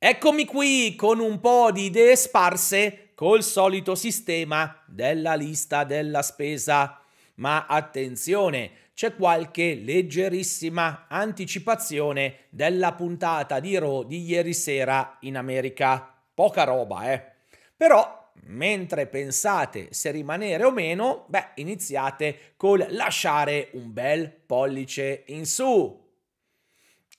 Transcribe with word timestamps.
Eccomi 0.00 0.44
qui 0.44 0.94
con 0.94 1.18
un 1.18 1.40
po' 1.40 1.72
di 1.72 1.86
idee 1.86 2.14
sparse 2.14 3.10
col 3.16 3.42
solito 3.42 3.96
sistema 3.96 4.80
della 4.86 5.34
lista 5.34 5.82
della 5.82 6.22
spesa. 6.22 7.02
Ma 7.34 7.66
attenzione, 7.66 8.70
c'è 8.94 9.16
qualche 9.16 9.74
leggerissima 9.74 11.06
anticipazione 11.08 12.44
della 12.50 12.92
puntata 12.92 13.58
di 13.58 13.76
Raw 13.76 14.04
di 14.04 14.22
ieri 14.22 14.54
sera 14.54 15.16
in 15.22 15.36
America. 15.36 16.14
Poca 16.32 16.62
roba, 16.62 17.12
eh. 17.12 17.32
Però, 17.76 18.30
mentre 18.44 19.08
pensate 19.08 19.88
se 19.90 20.12
rimanere 20.12 20.62
o 20.62 20.70
meno, 20.70 21.24
beh, 21.26 21.54
iniziate 21.56 22.52
col 22.56 22.86
lasciare 22.90 23.70
un 23.72 23.92
bel 23.92 24.30
pollice 24.30 25.24
in 25.26 25.44
su. 25.44 26.06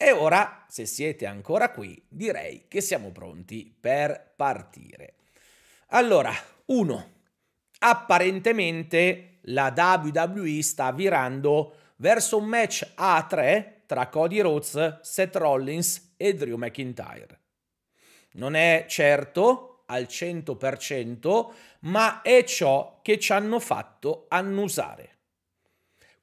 E 0.02 0.13
ora, 0.13 0.63
se 0.70 0.86
siete 0.86 1.25
ancora 1.25 1.71
qui, 1.71 2.02
direi 2.07 2.68
che 2.70 2.79
siamo 2.79 3.11
pronti 3.11 3.76
per 3.77 4.31
partire. 4.34 5.16
Allora, 5.88 6.31
1. 6.67 7.12
Apparentemente 7.80 9.39
la 9.41 9.73
WWE 9.75 10.62
sta 10.62 10.94
virando 10.94 11.75
verso 11.98 12.38
un 12.38 12.45
match 12.45 12.94
A3 12.95 13.85
tra 13.85 14.08
Cody 14.08 14.39
Rhodes, 14.39 15.02
Seth 15.02 15.35
Rollins 15.35 16.13
e 16.16 16.34
Drew 16.34 16.55
McIntyre. 16.55 17.39
Non 18.36 18.55
è 18.55 18.86
certo 18.88 19.84
al 19.88 20.03
100%, 20.03 21.53
ma 21.81 22.22
è 22.22 22.45
ciò 22.45 23.02
che 23.02 23.20
ci 23.20 23.34
hanno 23.34 23.59
fatto 23.59 24.27
annusare. 24.30 25.17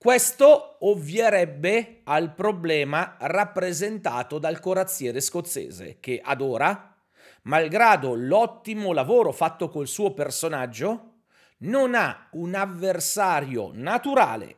Questo 0.07 0.77
ovvierebbe 0.87 2.03
al 2.05 2.33
problema 2.33 3.17
rappresentato 3.19 4.39
dal 4.39 4.61
corazziere 4.61 5.21
scozzese, 5.21 5.97
che 5.99 6.21
ad 6.23 6.41
ora, 6.41 6.97
malgrado 7.43 8.15
l'ottimo 8.15 8.93
lavoro 8.93 9.33
fatto 9.33 9.69
col 9.69 9.89
suo 9.89 10.15
personaggio, 10.15 11.15
non 11.63 11.97
ha 11.97 12.29
un 12.35 12.55
avversario 12.55 13.73
naturale 13.75 14.57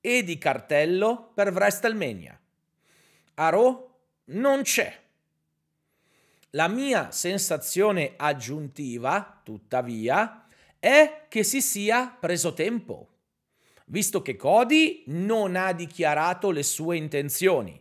e 0.00 0.24
di 0.24 0.36
cartello 0.36 1.30
per 1.32 1.52
WrestleMania. 1.52 2.36
A 3.34 3.48
Raw 3.50 3.90
non 4.24 4.62
c'è. 4.62 5.00
La 6.50 6.66
mia 6.66 7.12
sensazione 7.12 8.14
aggiuntiva, 8.16 9.42
tuttavia, 9.44 10.44
è 10.80 11.26
che 11.28 11.44
si 11.44 11.62
sia 11.62 12.16
preso 12.18 12.52
tempo 12.52 13.10
visto 13.88 14.22
che 14.22 14.36
Cody 14.36 15.04
non 15.08 15.56
ha 15.56 15.72
dichiarato 15.72 16.50
le 16.50 16.62
sue 16.62 16.96
intenzioni, 16.96 17.80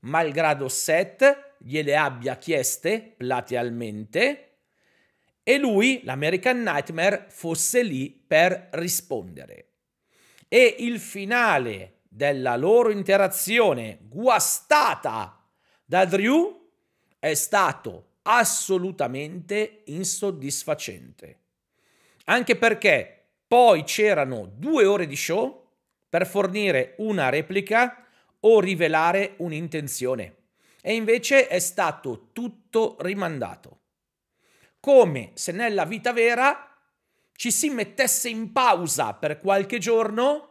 malgrado 0.00 0.68
Seth 0.68 1.54
gliele 1.58 1.96
abbia 1.96 2.36
chieste 2.36 3.14
platealmente 3.16 4.48
e 5.48 5.56
lui, 5.56 6.02
l'American 6.04 6.60
Nightmare, 6.60 7.24
fosse 7.30 7.82
lì 7.82 8.10
per 8.10 8.68
rispondere. 8.72 9.68
E 10.46 10.76
il 10.80 11.00
finale 11.00 12.00
della 12.06 12.54
loro 12.56 12.90
interazione 12.90 13.98
guastata 14.02 15.42
da 15.86 16.04
Drew 16.04 16.68
è 17.18 17.32
stato 17.32 18.16
assolutamente 18.22 19.84
insoddisfacente. 19.86 21.38
Anche 22.24 22.56
perché 22.56 23.17
poi 23.48 23.82
c'erano 23.84 24.52
due 24.54 24.84
ore 24.84 25.06
di 25.06 25.16
show 25.16 25.70
per 26.08 26.26
fornire 26.26 26.94
una 26.98 27.30
replica 27.30 28.06
o 28.40 28.60
rivelare 28.60 29.34
un'intenzione. 29.38 30.36
E 30.82 30.94
invece 30.94 31.48
è 31.48 31.58
stato 31.58 32.28
tutto 32.32 32.96
rimandato. 33.00 33.80
Come 34.78 35.32
se 35.34 35.52
nella 35.52 35.84
vita 35.84 36.12
vera 36.12 36.76
ci 37.32 37.50
si 37.50 37.70
mettesse 37.70 38.28
in 38.28 38.52
pausa 38.52 39.14
per 39.14 39.40
qualche 39.40 39.78
giorno 39.78 40.48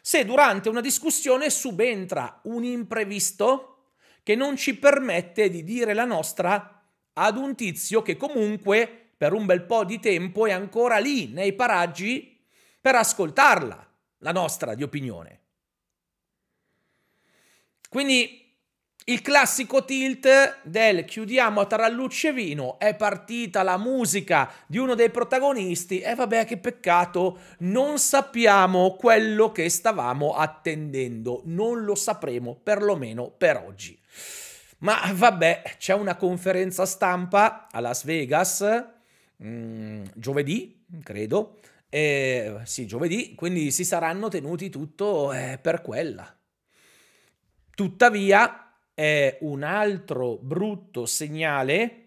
se 0.00 0.24
durante 0.24 0.68
una 0.68 0.80
discussione 0.80 1.50
subentra 1.50 2.40
un 2.44 2.64
imprevisto 2.64 3.94
che 4.22 4.34
non 4.34 4.56
ci 4.56 4.76
permette 4.76 5.48
di 5.48 5.64
dire 5.64 5.94
la 5.94 6.04
nostra 6.04 6.82
ad 7.14 7.36
un 7.36 7.54
tizio 7.54 8.02
che 8.02 8.16
comunque 8.16 9.01
per 9.22 9.34
un 9.34 9.46
bel 9.46 9.62
po' 9.62 9.84
di 9.84 10.00
tempo 10.00 10.46
è 10.46 10.50
ancora 10.50 10.98
lì 10.98 11.28
nei 11.28 11.52
paraggi 11.52 12.44
per 12.80 12.96
ascoltarla, 12.96 13.86
la 14.18 14.32
nostra 14.32 14.74
di 14.74 14.82
opinione. 14.82 15.40
Quindi 17.88 18.52
il 19.04 19.22
classico 19.22 19.84
tilt 19.84 20.62
del 20.64 21.04
chiudiamo 21.04 21.60
a 21.60 21.66
tarallucce 21.66 22.32
vino, 22.32 22.80
è 22.80 22.96
partita 22.96 23.62
la 23.62 23.78
musica 23.78 24.50
di 24.66 24.78
uno 24.78 24.96
dei 24.96 25.10
protagonisti 25.10 26.00
e 26.00 26.16
vabbè 26.16 26.44
che 26.44 26.56
peccato, 26.56 27.38
non 27.58 28.00
sappiamo 28.00 28.96
quello 28.96 29.52
che 29.52 29.68
stavamo 29.68 30.34
attendendo, 30.34 31.42
non 31.44 31.84
lo 31.84 31.94
sapremo 31.94 32.58
perlomeno 32.60 33.30
per 33.30 33.62
oggi. 33.64 33.96
Ma 34.78 34.98
vabbè, 35.14 35.76
c'è 35.78 35.94
una 35.94 36.16
conferenza 36.16 36.84
stampa 36.86 37.68
a 37.70 37.78
Las 37.78 38.02
Vegas 38.02 39.00
Mm, 39.44 40.04
giovedì, 40.14 40.84
credo. 41.02 41.58
Eh, 41.88 42.60
sì, 42.64 42.86
giovedì, 42.86 43.34
quindi 43.34 43.70
si 43.70 43.84
saranno 43.84 44.28
tenuti 44.28 44.70
tutto 44.70 45.32
eh, 45.32 45.58
per 45.60 45.82
quella. 45.82 46.34
Tuttavia, 47.74 48.62
è 48.94 49.38
un 49.40 49.62
altro 49.62 50.36
brutto 50.36 51.06
segnale 51.06 51.98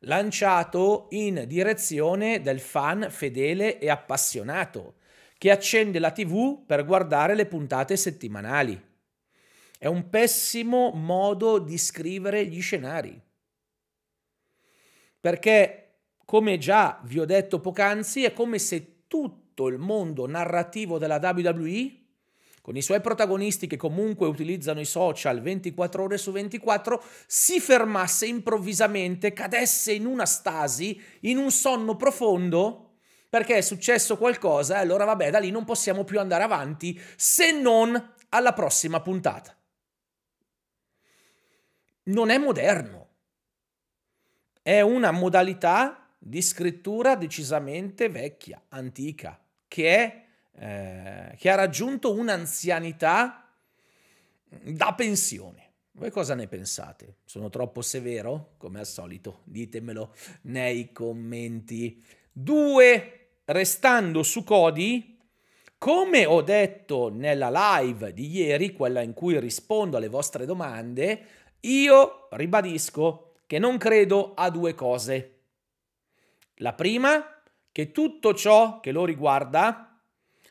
lanciato 0.00 1.06
in 1.10 1.44
direzione 1.46 2.40
del 2.40 2.60
fan 2.60 3.06
fedele 3.10 3.78
e 3.78 3.88
appassionato 3.88 4.96
che 5.38 5.50
accende 5.50 5.98
la 5.98 6.10
TV 6.10 6.64
per 6.64 6.84
guardare 6.84 7.34
le 7.34 7.46
puntate 7.46 7.96
settimanali. 7.96 8.80
È 9.78 9.86
un 9.86 10.08
pessimo 10.08 10.90
modo 10.90 11.58
di 11.58 11.78
scrivere 11.78 12.46
gli 12.46 12.60
scenari. 12.60 13.20
Perché 15.20 15.81
come 16.32 16.56
già 16.56 16.98
vi 17.02 17.18
ho 17.20 17.26
detto 17.26 17.60
poc'anzi, 17.60 18.24
è 18.24 18.32
come 18.32 18.58
se 18.58 19.02
tutto 19.06 19.68
il 19.68 19.76
mondo 19.76 20.26
narrativo 20.26 20.96
della 20.96 21.20
WWE, 21.22 21.92
con 22.62 22.74
i 22.74 22.80
suoi 22.80 23.02
protagonisti 23.02 23.66
che 23.66 23.76
comunque 23.76 24.26
utilizzano 24.28 24.80
i 24.80 24.86
social 24.86 25.42
24 25.42 26.02
ore 26.02 26.16
su 26.16 26.32
24, 26.32 27.04
si 27.26 27.60
fermasse 27.60 28.24
improvvisamente, 28.24 29.34
cadesse 29.34 29.92
in 29.92 30.06
una 30.06 30.24
stasi, 30.24 30.98
in 31.20 31.36
un 31.36 31.50
sonno 31.50 31.96
profondo, 31.96 32.94
perché 33.28 33.58
è 33.58 33.60
successo 33.60 34.16
qualcosa 34.16 34.76
e 34.76 34.80
allora 34.80 35.04
vabbè, 35.04 35.28
da 35.28 35.38
lì 35.38 35.50
non 35.50 35.66
possiamo 35.66 36.02
più 36.02 36.18
andare 36.18 36.44
avanti 36.44 36.98
se 37.14 37.52
non 37.52 38.14
alla 38.30 38.54
prossima 38.54 39.02
puntata. 39.02 39.54
Non 42.04 42.30
è 42.30 42.38
moderno. 42.38 43.08
È 44.62 44.80
una 44.80 45.10
modalità 45.10 46.01
di 46.24 46.40
scrittura 46.40 47.16
decisamente 47.16 48.08
vecchia, 48.08 48.62
antica, 48.68 49.40
che, 49.66 49.96
è, 49.96 50.24
eh, 50.52 51.36
che 51.36 51.50
ha 51.50 51.56
raggiunto 51.56 52.12
un'anzianità 52.12 53.52
da 54.62 54.94
pensione. 54.94 55.70
Voi 55.92 56.10
cosa 56.10 56.34
ne 56.34 56.46
pensate? 56.46 57.16
Sono 57.24 57.50
troppo 57.50 57.82
severo? 57.82 58.54
Come 58.56 58.78
al 58.78 58.86
solito, 58.86 59.40
ditemelo 59.44 60.14
nei 60.42 60.92
commenti. 60.92 62.02
Due, 62.30 63.30
restando 63.46 64.22
su 64.22 64.44
Cody, 64.44 65.18
come 65.76 66.24
ho 66.24 66.40
detto 66.40 67.10
nella 67.12 67.80
live 67.80 68.12
di 68.12 68.30
ieri, 68.30 68.72
quella 68.72 69.00
in 69.00 69.12
cui 69.12 69.38
rispondo 69.40 69.96
alle 69.96 70.08
vostre 70.08 70.46
domande, 70.46 71.26
io 71.60 72.28
ribadisco 72.30 73.32
che 73.46 73.58
non 73.58 73.76
credo 73.76 74.34
a 74.34 74.48
due 74.50 74.74
cose. 74.74 75.41
La 76.56 76.74
prima, 76.74 77.42
che 77.72 77.90
tutto 77.90 78.34
ciò 78.34 78.80
che 78.80 78.92
lo 78.92 79.04
riguarda 79.04 80.00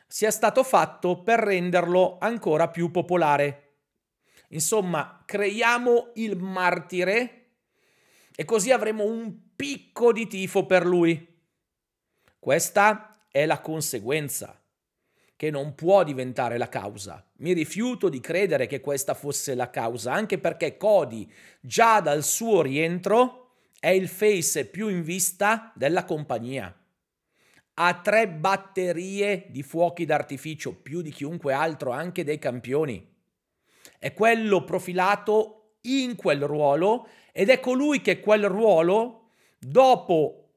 sia 0.06 0.30
stato 0.30 0.62
fatto 0.62 1.22
per 1.22 1.38
renderlo 1.38 2.18
ancora 2.20 2.68
più 2.68 2.90
popolare. 2.90 3.76
Insomma, 4.48 5.22
creiamo 5.24 6.10
il 6.16 6.36
martire 6.36 7.38
e 8.34 8.44
così 8.44 8.70
avremo 8.70 9.04
un 9.04 9.54
picco 9.56 10.12
di 10.12 10.26
tifo 10.26 10.66
per 10.66 10.84
lui. 10.84 11.40
Questa 12.38 13.24
è 13.28 13.46
la 13.46 13.60
conseguenza, 13.60 14.60
che 15.36 15.50
non 15.50 15.74
può 15.74 16.04
diventare 16.04 16.58
la 16.58 16.68
causa. 16.68 17.24
Mi 17.38 17.52
rifiuto 17.52 18.08
di 18.08 18.20
credere 18.20 18.66
che 18.66 18.80
questa 18.80 19.14
fosse 19.14 19.54
la 19.54 19.70
causa, 19.70 20.12
anche 20.12 20.38
perché 20.38 20.76
Cody, 20.76 21.26
già 21.60 22.00
dal 22.00 22.22
suo 22.22 22.62
rientro, 22.62 23.41
è 23.82 23.88
il 23.88 24.06
face 24.06 24.66
più 24.66 24.86
in 24.86 25.02
vista 25.02 25.72
della 25.74 26.04
compagnia. 26.04 26.72
Ha 27.74 28.00
tre 28.00 28.28
batterie 28.28 29.46
di 29.48 29.64
fuochi 29.64 30.04
d'artificio, 30.04 30.72
più 30.72 31.02
di 31.02 31.10
chiunque 31.10 31.52
altro, 31.52 31.90
anche 31.90 32.22
dei 32.22 32.38
campioni. 32.38 33.04
È 33.98 34.14
quello 34.14 34.62
profilato 34.62 35.78
in 35.80 36.14
quel 36.14 36.46
ruolo 36.46 37.08
ed 37.32 37.48
è 37.48 37.58
colui 37.58 38.02
che 38.02 38.20
quel 38.20 38.46
ruolo, 38.46 39.30
dopo 39.58 40.50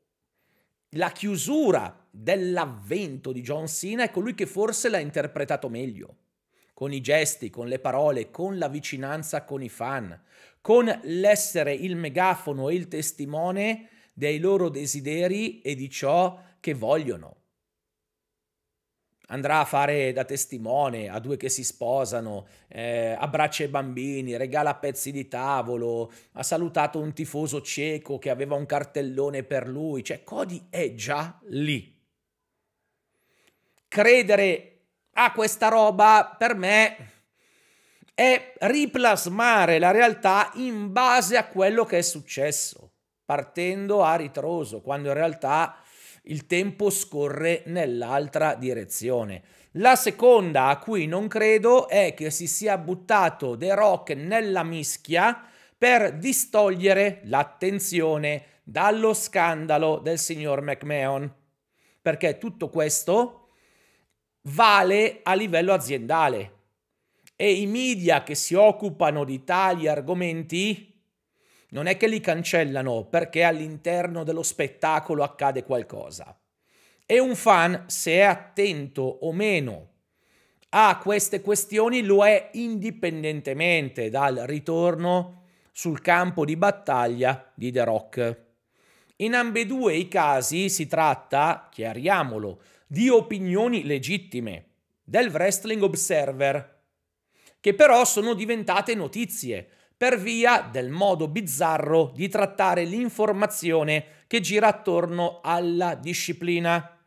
la 0.90 1.10
chiusura 1.10 2.08
dell'avvento 2.12 3.32
di 3.32 3.42
John 3.42 3.68
Cena, 3.68 4.04
è 4.04 4.12
colui 4.12 4.36
che 4.36 4.46
forse 4.46 4.88
l'ha 4.88 5.00
interpretato 5.00 5.68
meglio, 5.68 6.18
con 6.76 6.94
i 6.94 7.02
gesti, 7.02 7.50
con 7.50 7.68
le 7.68 7.80
parole, 7.80 8.30
con 8.30 8.60
la 8.60 8.68
vicinanza 8.68 9.44
con 9.46 9.64
i 9.64 9.70
fan, 9.70 10.22
con 10.62 11.00
l'essere 11.06 11.74
il 11.74 11.96
megafono 11.96 12.70
e 12.70 12.76
il 12.76 12.88
testimone 12.88 13.90
dei 14.14 14.38
loro 14.38 14.70
desideri 14.70 15.62
e 15.62 15.74
di 15.74 15.90
ciò 15.90 16.40
che 16.60 16.76
vogliono 16.76 17.38
andrà 19.28 19.60
a 19.60 19.66
fare 19.66 20.12
da 20.12 20.24
testimone 20.24 21.10
a 21.10 21.20
due 21.20 21.38
che 21.38 21.50
si 21.50 21.64
sposano, 21.64 22.48
eh, 22.68 23.16
abbraccia 23.18 23.64
i 23.64 23.70
bambini, 23.70 24.38
regala 24.38 24.76
pezzi 24.76 25.12
di 25.12 25.28
tavolo, 25.28 26.12
ha 26.34 26.44
salutato 26.44 27.00
un 27.00 27.14
tifoso 27.14 27.62
cieco 27.62 28.20
che 28.20 28.30
aveva 28.30 28.56
un 28.56 28.66
cartellone 28.66 29.44
per 29.44 29.68
lui, 29.68 30.04
cioè 30.04 30.24
Cody 30.24 30.68
è 30.70 30.94
già 30.94 31.40
lì. 31.46 31.94
Credere 33.88 34.75
a 35.18 35.32
questa 35.32 35.70
roba 35.70 36.36
per 36.38 36.56
me 36.56 37.12
è 38.14 38.54
riplasmare 38.60 39.80
la 39.80 39.92
realtà 39.92 40.52
in 40.56 40.92
base 40.92 41.38
a 41.38 41.48
quello 41.48 41.86
che 41.86 42.00
è 42.00 42.02
successo, 42.02 42.92
partendo 43.26 44.04
a 44.04 44.16
ritroso, 44.16 44.82
quando 44.82 45.10
in 45.10 45.14
realtà 45.14 45.78
il 46.24 46.48
tempo 46.48 46.90
scorre 46.90 47.64
nell'altra 47.66 48.56
direzione. 48.56 49.44
La 49.74 49.96
seconda 49.96 50.68
a 50.68 50.80
cui 50.80 51.06
non 51.06 51.28
credo 51.28 51.88
è 51.90 52.14
che 52.14 52.32
si 52.32 52.48
sia 52.48 52.78
buttato 52.78 53.58
The 53.58 53.76
Rock 53.76 54.12
nella 54.12 54.64
mischia 54.64 55.44
per 55.78 56.14
distogliere 56.14 57.22
l'attenzione 57.26 58.62
dallo 58.64 59.14
scandalo 59.14 60.00
del 60.00 60.18
signor 60.18 60.62
McMahon. 60.62 61.32
Perché 62.02 62.38
tutto 62.38 62.70
questo 62.70 63.45
vale 64.48 65.22
a 65.24 65.34
livello 65.34 65.74
aziendale 65.74 66.54
e 67.36 67.54
i 67.54 67.66
media 67.66 68.24
che 68.24 68.36
si 68.36 68.54
occupano 68.54 69.24
di 69.24 69.44
tali 69.44 69.88
argomenti 69.88 70.94
non 71.70 71.88
è 71.88 71.98
che 71.98 72.08
li 72.08 72.20
cancellano 72.20 73.06
perché 73.06 73.44
all'interno 73.44 74.24
dello 74.24 74.44
spettacolo 74.44 75.24
accade 75.24 75.64
qualcosa. 75.64 76.38
E 77.06 77.20
un 77.20 77.36
fan, 77.36 77.84
se 77.88 78.14
è 78.14 78.22
attento 78.22 79.02
o 79.02 79.34
meno 79.34 79.90
a 80.70 80.98
queste 81.00 81.42
questioni, 81.42 82.02
lo 82.02 82.26
è 82.26 82.50
indipendentemente 82.54 84.10
dal 84.10 84.36
ritorno 84.46 85.44
sul 85.72 86.02
campo 86.02 86.46
di 86.46 86.56
battaglia 86.56 87.52
di 87.54 87.72
The 87.72 87.84
Rock. 87.84 88.44
In 89.18 89.34
ambedue 89.36 89.96
i 89.96 90.08
casi 90.08 90.70
si 90.70 90.88
tratta, 90.88 91.70
chiariamolo, 91.72 92.62
di 92.96 93.10
opinioni 93.10 93.84
legittime 93.84 94.68
del 95.04 95.30
Wrestling 95.30 95.84
Observer, 95.84 96.84
che 97.60 97.74
però 97.74 98.06
sono 98.06 98.34
diventate 98.34 98.96
notizie 98.96 99.68
per 99.98 100.18
via 100.18 100.62
del 100.72 100.92
modo 100.92 101.28
bizzarro 101.28 102.14
di 102.16 102.30
trattare 102.30 102.86
l'informazione 102.86 104.24
che 104.28 104.40
gira 104.40 104.68
attorno 104.68 105.42
alla 105.44 105.96
disciplina. 105.96 106.98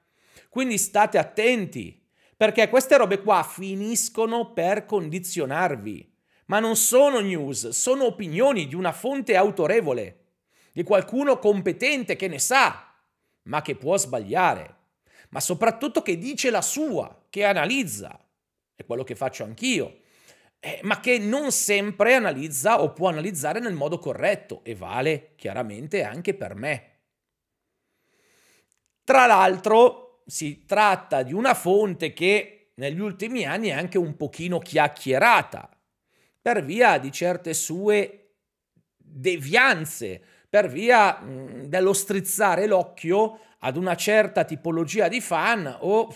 Quindi 0.50 0.76
state 0.76 1.16
attenti, 1.16 2.06
perché 2.36 2.68
queste 2.68 2.98
robe 2.98 3.22
qua 3.22 3.42
finiscono 3.42 4.52
per 4.52 4.84
condizionarvi. 4.84 6.16
Ma 6.48 6.58
non 6.58 6.76
sono 6.76 7.20
news, 7.20 7.70
sono 7.70 8.04
opinioni 8.04 8.68
di 8.68 8.74
una 8.74 8.92
fonte 8.92 9.36
autorevole, 9.36 10.24
di 10.70 10.82
qualcuno 10.82 11.38
competente 11.38 12.14
che 12.14 12.28
ne 12.28 12.38
sa, 12.38 12.92
ma 13.44 13.62
che 13.62 13.74
può 13.74 13.96
sbagliare, 13.96 14.77
ma 15.30 15.40
soprattutto 15.40 16.02
che 16.02 16.18
dice 16.18 16.50
la 16.50 16.62
sua, 16.62 17.24
che 17.28 17.44
analizza. 17.44 18.18
È 18.74 18.84
quello 18.84 19.04
che 19.04 19.14
faccio 19.14 19.44
anch'io 19.44 20.00
eh, 20.60 20.80
ma 20.82 21.00
che 21.00 21.18
non 21.18 21.52
sempre 21.52 22.14
analizza 22.14 22.82
o 22.82 22.92
può 22.92 23.08
analizzare 23.08 23.60
nel 23.60 23.74
modo 23.74 23.98
corretto 23.98 24.62
e 24.64 24.74
vale 24.74 25.34
chiaramente 25.36 26.02
anche 26.02 26.34
per 26.34 26.54
me. 26.54 26.92
Tra 29.04 29.26
l'altro 29.26 30.22
si 30.26 30.64
tratta 30.66 31.22
di 31.22 31.32
una 31.32 31.54
fonte 31.54 32.12
che 32.12 32.72
negli 32.74 33.00
ultimi 33.00 33.44
anni 33.44 33.68
è 33.68 33.72
anche 33.72 33.98
un 33.98 34.16
pochino 34.16 34.58
chiacchierata 34.58 35.70
per 36.40 36.64
via 36.64 36.98
di 36.98 37.10
certe 37.10 37.54
sue 37.54 38.34
devianze, 38.96 40.22
per 40.48 40.68
via 40.68 41.18
mh, 41.18 41.66
dello 41.66 41.92
strizzare 41.92 42.66
l'occhio 42.66 43.40
ad 43.60 43.76
una 43.76 43.96
certa 43.96 44.44
tipologia 44.44 45.08
di 45.08 45.20
fan 45.20 45.76
o 45.80 46.14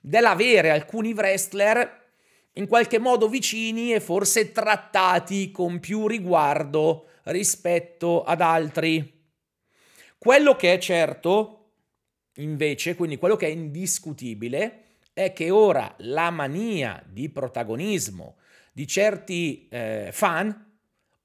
dell'avere 0.00 0.70
alcuni 0.70 1.12
wrestler 1.12 2.04
in 2.52 2.66
qualche 2.66 2.98
modo 2.98 3.28
vicini 3.28 3.92
e 3.92 4.00
forse 4.00 4.52
trattati 4.52 5.50
con 5.50 5.78
più 5.80 6.06
riguardo 6.06 7.08
rispetto 7.24 8.22
ad 8.22 8.40
altri. 8.40 9.14
Quello 10.16 10.56
che 10.56 10.72
è 10.72 10.78
certo, 10.78 11.72
invece, 12.36 12.94
quindi 12.94 13.18
quello 13.18 13.36
che 13.36 13.46
è 13.46 13.50
indiscutibile, 13.50 14.84
è 15.12 15.32
che 15.32 15.50
ora 15.50 15.94
la 15.98 16.30
mania 16.30 17.02
di 17.06 17.28
protagonismo 17.28 18.36
di 18.72 18.86
certi 18.86 19.66
eh, 19.70 20.10
fan, 20.12 20.65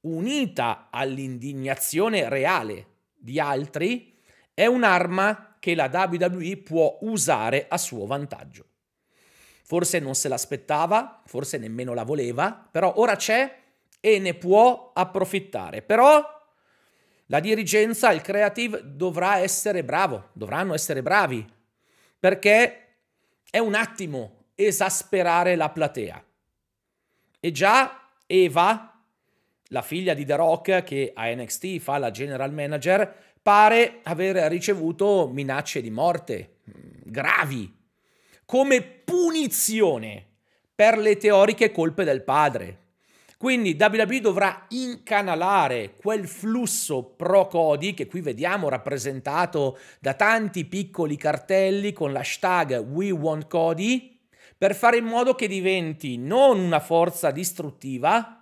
unita 0.02 0.88
all'indignazione 0.90 2.28
reale 2.30 2.88
di 3.16 3.40
altri, 3.40 4.18
è 4.54 4.66
un'arma 4.66 5.58
che 5.60 5.76
la 5.76 5.90
WWE 5.92 6.58
può 6.58 6.98
usare 7.02 7.68
a 7.70 7.78
suo 7.78 8.06
vantaggio. 8.06 8.66
Forse 9.64 10.00
non 10.00 10.16
se 10.16 10.28
l'aspettava, 10.28 11.22
forse 11.26 11.58
nemmeno 11.58 11.94
la 11.94 12.04
voleva, 12.04 12.52
però 12.52 12.94
ora 12.98 13.16
c'è 13.16 13.60
e 14.00 14.20
ne 14.20 14.34
può 14.34 14.92
approfittare. 14.94 15.82
Però 15.82 16.22
la 17.28 17.40
dirigenza, 17.40 18.12
il 18.12 18.22
creative 18.22 18.82
dovrà 18.84 19.38
essere 19.38 19.84
bravo, 19.84 20.30
dovranno 20.34 20.74
essere 20.74 21.02
bravi, 21.02 21.48
perché 22.20 22.98
è 23.50 23.60
un 23.60 23.74
attimo 23.76 24.48
esasperare 24.56 25.56
la 25.56 25.70
platea. 25.70 26.26
E 27.40 27.52
già 27.52 28.10
Eva, 28.28 28.91
la 29.72 29.82
figlia 29.82 30.14
di 30.14 30.26
The 30.26 30.36
Rock 30.36 30.84
che 30.84 31.12
a 31.14 31.34
NXT 31.34 31.80
fa 31.80 31.98
la 31.98 32.12
general 32.12 32.54
manager, 32.54 33.14
pare 33.42 34.00
aver 34.04 34.36
ricevuto 34.50 35.30
minacce 35.32 35.82
di 35.82 35.90
morte 35.90 36.58
gravi 37.04 37.80
come 38.46 38.82
punizione 38.82 40.26
per 40.76 40.98
le 40.98 41.18
teoriche 41.18 41.72
colpe 41.72 42.04
del 42.04 42.24
padre. 42.24 42.78
Quindi 43.38 43.76
WWE 43.80 44.20
dovrà 44.20 44.66
incanalare 44.70 45.96
quel 45.96 46.28
flusso 46.28 47.04
pro 47.04 47.48
Cody 47.48 47.96
che 47.96 48.06
qui 48.06 48.22
vediamo 48.22 48.70
rappresentato 48.70 49.80
da 50.00 50.14
tanti 50.14 50.66
piccoli 50.66 51.18
cartelli 51.18 51.92
con 51.92 52.12
l'hashtag 52.12 52.86
We 52.88 53.10
Want 53.10 53.48
Cody 53.48 54.20
per 54.56 54.76
fare 54.76 54.98
in 54.98 55.06
modo 55.06 55.34
che 55.34 55.48
diventi 55.48 56.18
non 56.18 56.60
una 56.60 56.80
forza 56.80 57.32
distruttiva, 57.32 58.41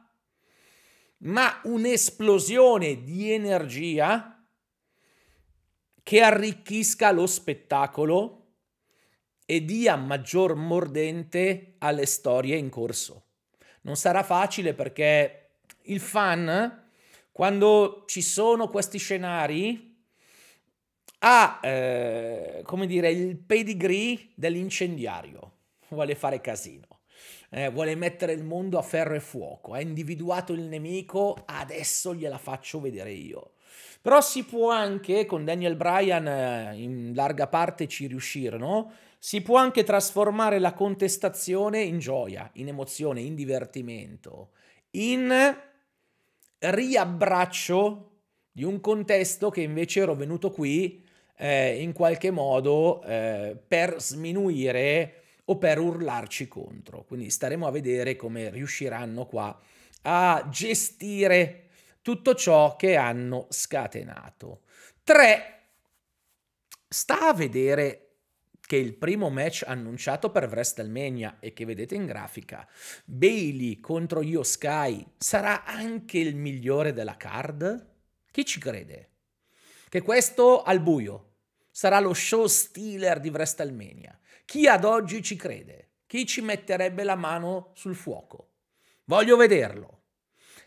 ma 1.20 1.60
un'esplosione 1.64 3.04
di 3.04 3.32
energia 3.32 4.46
che 6.02 6.22
arricchisca 6.22 7.12
lo 7.12 7.28
spettacolo 7.28 8.36
e 9.46 9.66
dia 9.66 9.96
maggior 9.96 10.56
mordente 10.56 11.76
alle 11.80 12.06
storie 12.06 12.56
in 12.56 12.70
corso. 12.70 13.26
Non 13.82 13.96
sarà 13.96 14.24
facile 14.24 14.74
perché 14.74 15.58
il 15.84 16.00
fan, 16.00 16.90
quando 17.32 18.04
ci 18.06 18.22
sono 18.22 18.68
questi 18.68 18.98
scenari, 18.98 19.88
ha, 21.20 21.60
eh, 21.62 22.62
come 22.64 22.86
dire, 22.86 23.10
il 23.12 23.38
pedigree 23.38 24.30
dell'incendiario, 24.36 25.58
vuole 25.90 26.16
fare 26.16 26.42
casino. 26.42 26.99
Eh, 27.50 27.70
vuole 27.70 27.96
mettere 27.96 28.34
il 28.34 28.44
mondo 28.44 28.78
a 28.78 28.82
ferro 28.82 29.16
e 29.16 29.20
fuoco, 29.20 29.74
ha 29.74 29.82
individuato 29.82 30.54
il 30.54 30.62
nemico, 30.62 31.36
adesso 31.46 32.14
gliela 32.14 32.38
faccio 32.38 32.80
vedere 32.80 33.12
io. 33.12 33.54
Però 34.02 34.22
si 34.22 34.44
può 34.46 34.72
anche, 34.72 35.26
con 35.26 35.44
Daniel 35.44 35.76
Bryan 35.76 36.28
eh, 36.28 36.74
in 36.76 37.12
larga 37.14 37.48
parte 37.48 37.88
ci 37.88 38.08
riuscirono, 38.08 38.92
si 39.18 39.42
può 39.42 39.58
anche 39.58 39.84
trasformare 39.84 40.60
la 40.60 40.74
contestazione 40.74 41.82
in 41.82 42.00
gioia, 42.00 42.50
in 42.54 42.70
emozione, 42.70 43.20
in 43.20 43.36
divertimento, 43.36 44.52
in 44.92 45.58
riabbraccio 46.60 48.12
di 48.52 48.64
un 48.64 48.80
contesto 48.80 49.50
che 49.50 49.62
invece 49.62 50.02
ero 50.02 50.16
venuto 50.16 50.52
qui 50.52 51.06
eh, 51.36 51.82
in 51.82 51.94
qualche 51.94 52.32
modo 52.32 53.02
eh, 53.04 53.58
per 53.68 54.02
sminuire 54.02 55.16
o 55.50 55.58
per 55.58 55.80
urlarci 55.80 56.48
contro. 56.48 57.04
Quindi 57.04 57.30
staremo 57.30 57.68
a 57.68 57.72
vedere 57.72 58.16
come 58.16 58.50
riusciranno 58.50 59.26
qua 59.26 59.60
a 60.04 60.48
gestire 60.50 61.70
tutto 62.02 62.36
ciò 62.36 62.76
che 62.76 62.96
hanno 62.96 63.48
scatenato. 63.50 64.62
3. 65.04 65.60
Sta 66.88 67.28
a 67.28 67.34
vedere 67.34 68.06
che 68.62 68.76
il 68.78 68.94
primo 68.94 69.30
match 69.30 69.64
annunciato 69.66 70.30
per 70.30 70.48
WrestleMania 70.48 71.38
e 71.40 71.54
che 71.54 71.66
vedete 71.66 71.96
in 71.96 72.06
grafica, 72.06 72.68
Bailey 73.04 73.80
contro 73.80 74.22
Io 74.22 74.44
Sky, 74.44 75.04
sarà 75.18 75.66
anche 75.66 76.20
il 76.20 76.36
migliore 76.36 76.94
della 76.94 77.18
card? 77.18 77.88
Chi 78.30 78.46
ci 78.46 78.60
crede? 78.60 79.10
Che 79.90 80.02
questo 80.04 80.62
al 80.62 80.82
buio 80.82 81.38
sarà 81.72 82.00
lo 82.00 82.14
show 82.14 82.46
stealer 82.46 83.20
di 83.20 83.30
WrestleMania. 83.30 84.19
Chi 84.50 84.66
ad 84.66 84.84
oggi 84.84 85.22
ci 85.22 85.36
crede? 85.36 85.92
Chi 86.08 86.26
ci 86.26 86.42
metterebbe 86.42 87.04
la 87.04 87.14
mano 87.14 87.70
sul 87.76 87.94
fuoco? 87.94 88.54
Voglio 89.04 89.38
vederlo. 89.38 90.06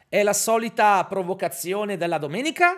È 0.09 0.23
la 0.23 0.35
solita 0.35 1.05
provocazione 1.07 1.97
della 1.97 2.19
domenica? 2.19 2.77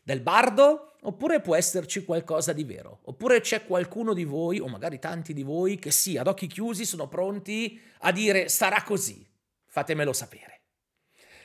Del 0.00 0.20
bardo? 0.20 0.94
Oppure 1.00 1.40
può 1.40 1.56
esserci 1.56 2.04
qualcosa 2.04 2.52
di 2.52 2.62
vero? 2.62 3.00
Oppure 3.06 3.40
c'è 3.40 3.66
qualcuno 3.66 4.14
di 4.14 4.22
voi, 4.22 4.60
o 4.60 4.68
magari 4.68 5.00
tanti 5.00 5.32
di 5.32 5.42
voi, 5.42 5.80
che 5.80 5.90
sì, 5.90 6.16
ad 6.16 6.28
occhi 6.28 6.46
chiusi 6.46 6.84
sono 6.84 7.08
pronti 7.08 7.82
a 8.02 8.12
dire 8.12 8.48
sarà 8.48 8.84
così? 8.84 9.28
Fatemelo 9.66 10.12
sapere. 10.12 10.60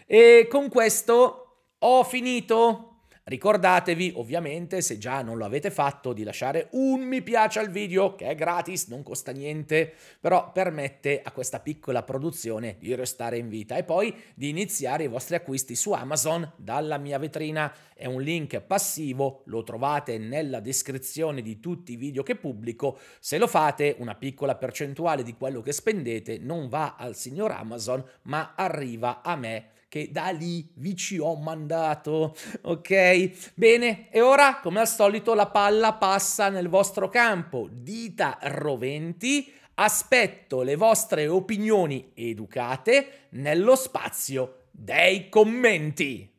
E 0.05 0.45
con 0.47 0.69
questo 0.69 1.71
ho 1.79 2.03
finito. 2.03 2.96
Ricordatevi 3.29 4.13
ovviamente, 4.15 4.79
se 4.81 4.97
già 4.97 5.21
non 5.21 5.37
lo 5.37 5.43
avete 5.43 5.69
fatto, 5.69 6.13
di 6.13 6.23
lasciare 6.23 6.69
un 6.71 7.01
mi 7.01 7.21
piace 7.21 7.59
al 7.59 7.69
video, 7.69 8.15
che 8.15 8.27
è 8.27 8.35
gratis, 8.35 8.87
non 8.87 9.03
costa 9.03 9.33
niente, 9.33 9.93
però 10.21 10.53
permette 10.53 11.21
a 11.21 11.33
questa 11.33 11.59
piccola 11.59 12.03
produzione 12.03 12.77
di 12.79 12.95
restare 12.95 13.37
in 13.37 13.49
vita 13.49 13.75
e 13.75 13.83
poi 13.83 14.15
di 14.33 14.47
iniziare 14.47 15.03
i 15.03 15.07
vostri 15.09 15.35
acquisti 15.35 15.75
su 15.75 15.91
Amazon 15.91 16.53
dalla 16.55 16.97
mia 16.97 17.19
vetrina. 17.19 17.69
È 17.93 18.05
un 18.05 18.21
link 18.21 18.61
passivo, 18.61 19.41
lo 19.47 19.61
trovate 19.63 20.17
nella 20.17 20.61
descrizione 20.61 21.41
di 21.41 21.59
tutti 21.59 21.91
i 21.91 21.97
video 21.97 22.23
che 22.23 22.37
pubblico. 22.37 22.97
Se 23.19 23.37
lo 23.37 23.47
fate, 23.47 23.97
una 23.99 24.15
piccola 24.15 24.55
percentuale 24.55 25.23
di 25.23 25.35
quello 25.35 25.59
che 25.59 25.73
spendete 25.73 26.37
non 26.37 26.69
va 26.69 26.95
al 26.97 27.13
signor 27.13 27.51
Amazon, 27.51 28.01
ma 28.21 28.53
arriva 28.55 29.21
a 29.21 29.35
me 29.35 29.71
che 29.87 30.09
da 30.11 30.29
lì 30.29 30.69
vi 30.75 30.95
ci 30.95 31.17
ho 31.17 31.35
mandato, 31.35 32.35
ok? 32.61 33.53
Bene, 33.55 34.09
e 34.11 34.21
ora 34.21 34.59
come 34.59 34.81
al 34.81 34.87
solito 34.87 35.33
la 35.33 35.47
palla 35.47 35.93
passa 35.93 36.49
nel 36.49 36.69
vostro 36.69 37.09
campo, 37.09 37.67
dita 37.71 38.37
roventi, 38.41 39.51
aspetto 39.75 40.61
le 40.61 40.75
vostre 40.75 41.27
opinioni 41.27 42.11
educate 42.15 43.27
nello 43.31 43.75
spazio 43.75 44.65
dei 44.71 45.29
commenti. 45.29 46.36